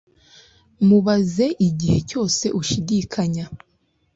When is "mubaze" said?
0.87-1.45